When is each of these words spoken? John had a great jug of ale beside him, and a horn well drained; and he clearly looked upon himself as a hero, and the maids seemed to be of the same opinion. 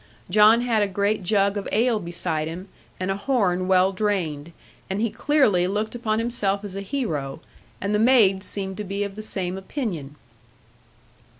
John 0.31 0.61
had 0.61 0.81
a 0.81 0.87
great 0.87 1.21
jug 1.23 1.57
of 1.57 1.69
ale 1.71 1.99
beside 1.99 2.47
him, 2.47 2.69
and 2.99 3.11
a 3.11 3.15
horn 3.15 3.67
well 3.67 3.91
drained; 3.91 4.51
and 4.89 4.99
he 4.99 5.11
clearly 5.11 5.67
looked 5.67 5.93
upon 5.93 6.17
himself 6.17 6.63
as 6.63 6.75
a 6.75 6.81
hero, 6.81 7.39
and 7.79 7.93
the 7.93 7.99
maids 7.99 8.47
seemed 8.47 8.77
to 8.77 8.83
be 8.83 9.03
of 9.03 9.13
the 9.13 9.21
same 9.21 9.59
opinion. 9.59 10.15